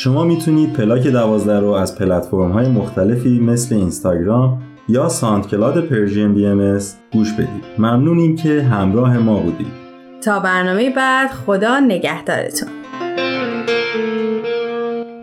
[0.00, 6.46] شما می‌تونید پلاک دوازده رو از پلتفرم های مختلفی مثل اینستاگرام یا ساندکلاد پرژین بی
[6.46, 6.78] ام
[7.12, 7.64] گوش بدید.
[7.78, 9.66] ممنونیم که همراه ما بودید.
[10.24, 12.68] تا برنامه بعد خدا نگهدارتون.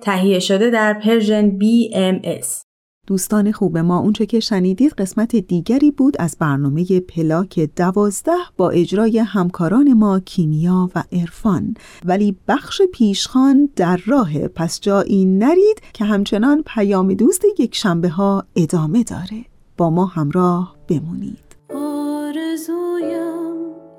[0.01, 2.64] تهیه شده در پرژن BMS
[3.07, 9.19] دوستان خوب ما اونچه که شنیدید قسمت دیگری بود از برنامه پلاک دوازده با اجرای
[9.19, 11.73] همکاران ما کیمیا و ارفان
[12.05, 18.43] ولی بخش پیشخان در راه پس جایی نرید که همچنان پیام دوست یک شنبه ها
[18.55, 19.45] ادامه داره.
[19.77, 21.55] با ما همراه بمونید.
[21.75, 23.15] آرزویم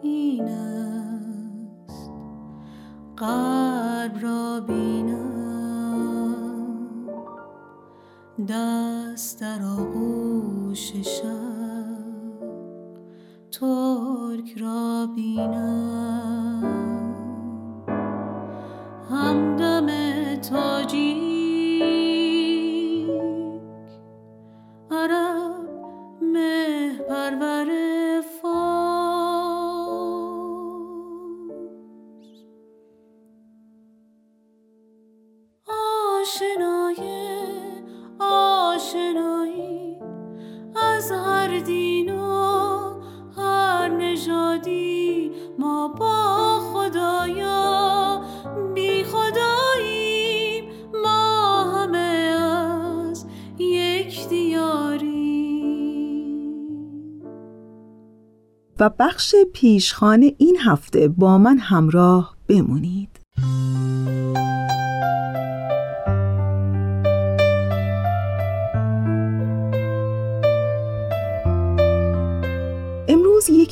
[0.03, 2.11] این است.
[3.17, 4.96] قلب را بینم
[8.45, 11.97] دست در آغوش شب
[13.51, 16.63] ترک را بینم.
[19.11, 19.87] همدم
[20.37, 21.47] تاجیک
[24.91, 25.69] عرب
[26.23, 27.71] مه پرور
[28.21, 28.57] فارس
[35.67, 36.76] آشنای
[38.97, 39.97] آشنایی
[40.77, 42.93] از هر دین و
[43.37, 48.21] هر نژادی ما با خدایا
[48.75, 50.65] بی خداییم
[51.03, 53.27] ما همه از
[53.59, 55.37] یک دیاری
[58.81, 63.16] و بخش پیشخانه این هفته با من همراه بمونید.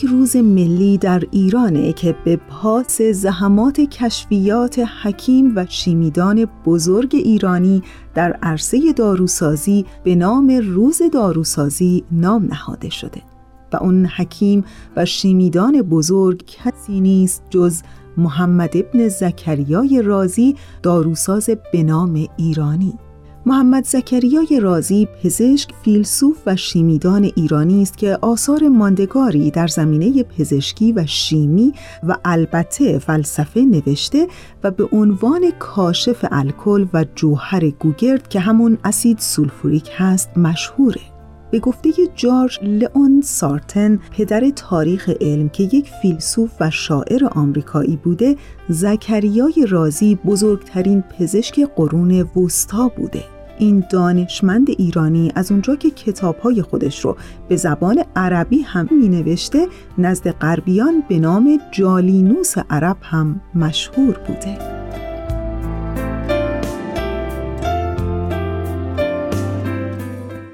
[0.05, 7.83] یک روز ملی در ایرانه که به پاس زحمات کشفیات حکیم و شیمیدان بزرگ ایرانی
[8.15, 13.23] در عرصه داروسازی به نام روز داروسازی نام نهاده شده
[13.73, 14.65] و اون حکیم
[14.97, 17.83] و شیمیدان بزرگ کسی نیست جز
[18.17, 22.99] محمد ابن زکریای رازی داروساز به نام ایرانی.
[23.47, 30.93] محمد زکریای رازی پزشک، فیلسوف و شیمیدان ایرانی است که آثار ماندگاری در زمینه پزشکی
[30.93, 31.73] و شیمی
[32.03, 34.27] و البته فلسفه نوشته
[34.65, 41.01] و به عنوان کاشف الکل و جوهر گوگرد که همون اسید سولفوریک هست مشهوره.
[41.51, 48.37] به گفته جورج لئون سارتن پدر تاریخ علم که یک فیلسوف و شاعر آمریکایی بوده
[48.69, 57.05] زکریای رازی بزرگترین پزشک قرون وسطا بوده این دانشمند ایرانی از اونجا که کتابهای خودش
[57.05, 57.17] رو
[57.49, 59.67] به زبان عربی هم می نوشته
[59.99, 64.84] نزد غربیان به نام جالینوس عرب هم مشهور بوده.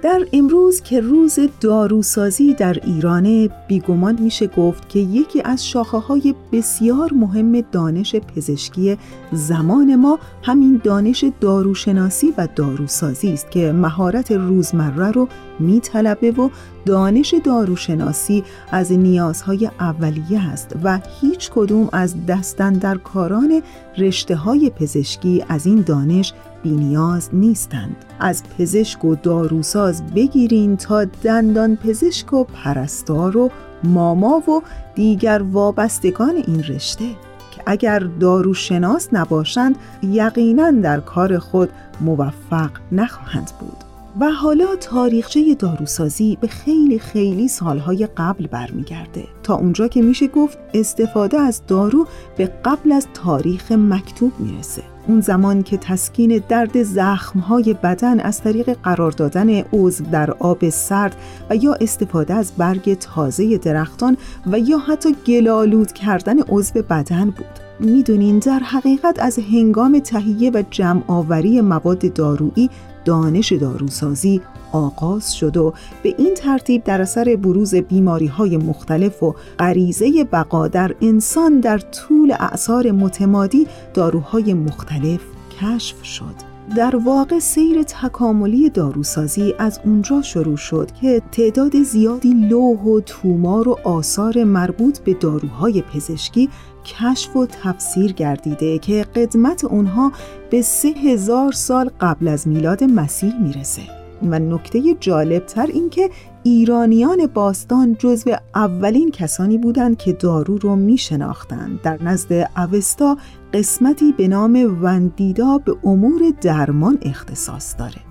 [0.02, 6.34] در امروز که روز داروسازی در ایران بیگمان میشه گفت که یکی از شاخه های
[6.52, 8.98] بسیار مهم دانش پزشکی
[9.32, 15.28] زمان ما همین دانش داروشناسی و داروسازی است که مهارت روزمره رو
[15.58, 16.48] میطلبه و
[16.86, 23.62] دانش داروشناسی از نیازهای اولیه است و هیچ کدوم از دستن در کاران
[23.98, 27.96] رشته های پزشکی از این دانش بینیاز نیستند.
[28.20, 33.50] از پزشک و داروساز بگیرین تا دندان پزشک و پرستار و
[33.84, 34.62] ماما و
[34.94, 37.04] دیگر وابستگان این رشته
[37.50, 41.70] که اگر داروشناس نباشند یقینا در کار خود
[42.00, 43.89] موفق نخواهند بود.
[44.20, 49.24] و حالا تاریخچه داروسازی به خیلی خیلی سالهای قبل برمیگرده.
[49.42, 52.06] تا اونجا که میشه گفت استفاده از دارو
[52.36, 54.82] به قبل از تاریخ مکتوب می‌رسه.
[55.08, 61.16] اون زمان که تسکین درد زخمهای بدن از طریق قرار دادن عضو در آب سرد
[61.50, 67.60] و یا استفاده از برگ تازه درختان و یا حتی گلالود کردن عضو بدن بود.
[67.80, 72.70] می‌دونین در حقیقت از هنگام تهیه و جمع آوری مواد دارویی
[73.04, 74.40] دانش داروسازی
[74.72, 80.68] آغاز شد و به این ترتیب در اثر بروز بیماری های مختلف و غریزه بقا
[80.68, 85.20] در انسان در طول اعثار متمادی داروهای مختلف
[85.60, 86.50] کشف شد.
[86.76, 93.68] در واقع سیر تکاملی داروسازی از اونجا شروع شد که تعداد زیادی لوح و تومار
[93.68, 96.48] و آثار مربوط به داروهای پزشکی
[96.84, 100.12] کشف و تفسیر گردیده که قدمت اونها
[100.50, 103.82] به سه هزار سال قبل از میلاد مسیح می‌رسه
[104.22, 106.10] و نکته جالب تر این که
[106.42, 111.80] ایرانیان باستان جزو اولین کسانی بودند که دارو رو می شناختند.
[111.82, 113.16] در نزد اوستا
[113.52, 118.09] قسمتی به نام وندیدا به امور درمان اختصاص داره.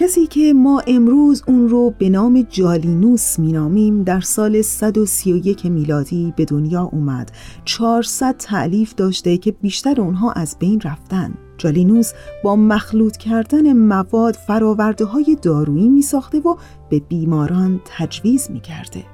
[0.00, 6.44] کسی که ما امروز اون رو به نام جالینوس مینامیم در سال 131 میلادی به
[6.44, 7.32] دنیا اومد
[7.64, 12.12] 400 تعلیف داشته که بیشتر اونها از بین رفتن جالینوس
[12.44, 16.56] با مخلوط کردن مواد فراورده های دارویی می ساخته و
[16.90, 19.04] به بیماران تجویز می کرده.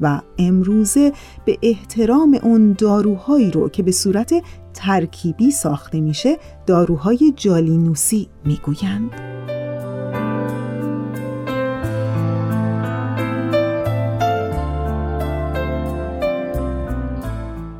[0.00, 1.12] و امروزه
[1.44, 4.34] به احترام اون داروهایی رو که به صورت
[4.74, 9.43] ترکیبی ساخته میشه داروهای جالینوسی می‌گویند.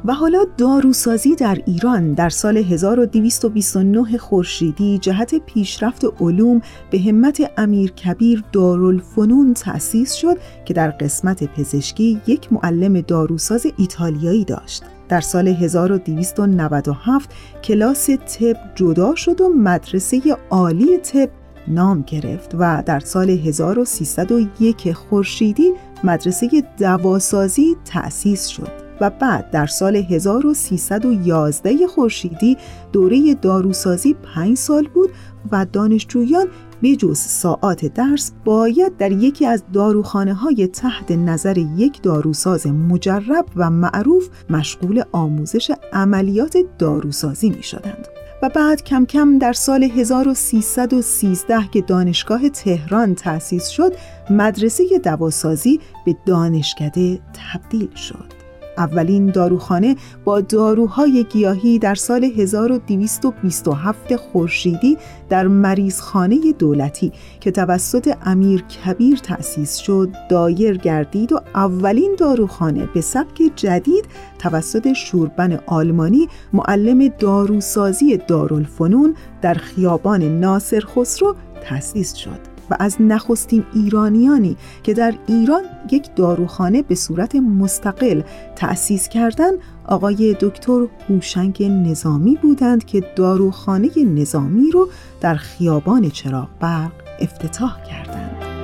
[0.05, 7.91] و حالا داروسازی در ایران در سال 1229 خورشیدی جهت پیشرفت علوم به همت امیر
[7.91, 14.83] کبیر دارالفنون تأسیس شد که در قسمت پزشکی یک معلم داروساز ایتالیایی داشت.
[15.09, 17.31] در سال 1297
[17.65, 21.31] کلاس طب جدا شد و مدرسه عالی طب
[21.69, 25.73] نام گرفت و در سال 1301 خورشیدی
[26.05, 26.49] مدرسه
[26.79, 28.84] دواسازی تأسیس شد.
[29.01, 32.57] و بعد در سال 1311 خورشیدی
[32.93, 35.11] دوره داروسازی 5 سال بود
[35.53, 36.47] و دانشجویان
[36.83, 43.71] بجز ساعات درس باید در یکی از داروخانه های تحت نظر یک داروساز مجرب و
[43.71, 48.09] معروف مشغول آموزش عملیات داروسازی می شدند.
[48.43, 53.93] و بعد کم کم در سال 1313 که دانشگاه تهران تأسیس شد
[54.31, 57.21] مدرسه دواسازی به دانشکده
[57.53, 58.34] تبدیل شد.
[58.79, 64.99] اولین داروخانه با داروهای گیاهی در سال 1227 خورشیدی
[65.29, 73.01] در مریضخانه دولتی که توسط امیر کبیر تأسیس شد دایر گردید و اولین داروخانه به
[73.01, 74.05] سبک جدید
[74.39, 82.54] توسط شوربن آلمانی معلم داروسازی دارالفنون در خیابان ناصر خسرو تأسیس شد.
[82.71, 88.23] و از نخستین ایرانیانی که در ایران یک داروخانه به صورت مستقل
[88.57, 89.55] تأسیس کردند
[89.87, 94.89] آقای دکتر هوشنگ نظامی بودند که داروخانه نظامی رو
[95.21, 98.55] در خیابان چراغ برق افتتاح کردند.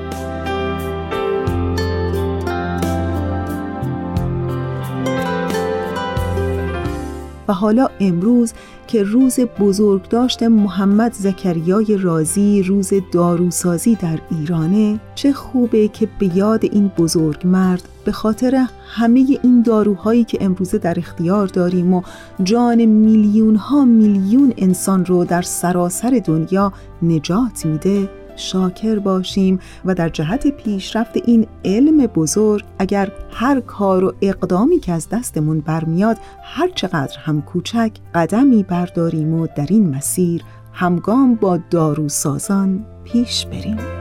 [7.49, 8.53] و حالا امروز
[8.91, 16.65] که روز بزرگداشت محمد زکریای رازی روز داروسازی در ایرانه چه خوبه که به یاد
[16.65, 22.03] این بزرگ مرد به خاطر همه این داروهایی که امروزه در اختیار داریم و
[22.43, 26.73] جان میلیون ها میلیون انسان رو در سراسر دنیا
[27.03, 28.09] نجات میده
[28.41, 34.93] شاکر باشیم و در جهت پیشرفت این علم بزرگ اگر هر کار و اقدامی که
[34.93, 41.59] از دستمون برمیاد هر چقدر هم کوچک قدمی برداریم و در این مسیر همگام با
[41.71, 44.00] داروسازان پیش بریم.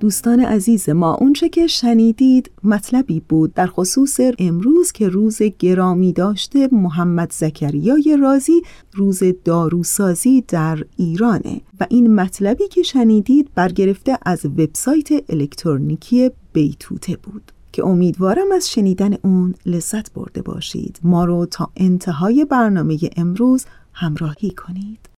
[0.00, 6.68] دوستان عزیز ما اونچه که شنیدید مطلبی بود در خصوص امروز که روز گرامی داشته
[6.72, 11.60] محمد زکریای رازی روز داروسازی در ایرانه.
[11.80, 17.52] و این مطلبی که شنیدید برگرفته از وبسایت الکترونیکی بیتوته بود.
[17.72, 21.00] که امیدوارم از شنیدن اون لذت برده باشید.
[21.02, 25.10] ما رو تا انتهای برنامه امروز همراهی کنید.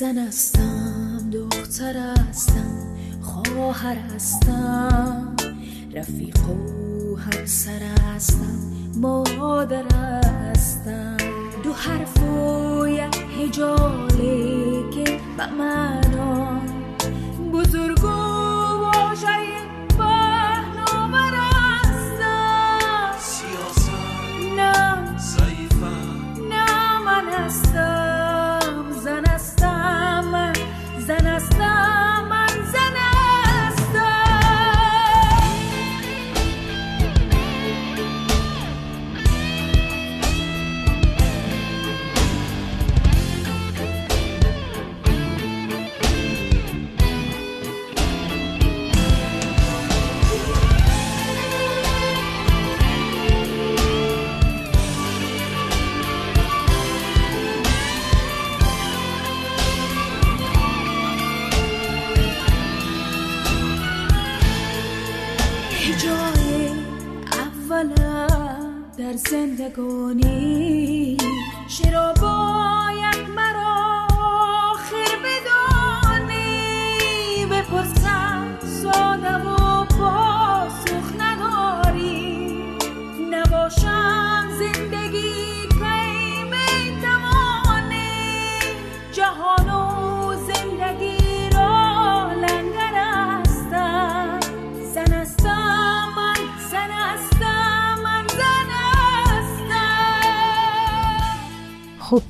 [0.00, 5.36] زن هستم دختر هستم خواهر هستم
[5.94, 7.82] رفیق و همسر
[8.14, 8.58] هستم
[8.96, 11.16] مادر هستم.
[11.64, 16.60] دو حرف و یک هجاله که به معنا
[17.52, 19.26] بزرگ و واژه
[19.98, 23.18] پهناور هستم.
[23.18, 23.90] سیاست
[24.56, 26.46] نه ضعیفم.
[26.50, 27.89] نه من هستم.
[69.16, 70.30] سندكوني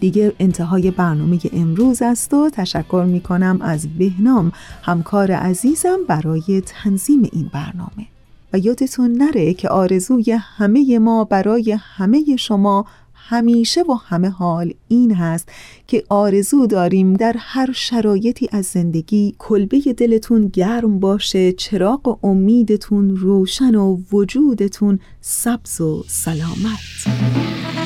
[0.00, 7.28] دیگه انتهای برنامه امروز است و تشکر می کنم از بهنام همکار عزیزم برای تنظیم
[7.32, 8.06] این برنامه.
[8.52, 12.86] و یادتون نره که آرزوی همه ما برای همه شما
[13.30, 15.48] همیشه و همه حال این هست
[15.86, 23.74] که آرزو داریم در هر شرایطی از زندگی کلبه دلتون گرم باشه چراغ امیدتون روشن
[23.74, 27.79] و وجودتون سبز و سلامت.